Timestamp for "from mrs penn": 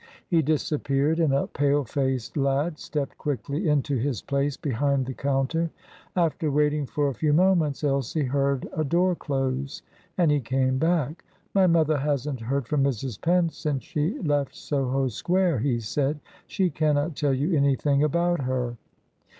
12.67-13.49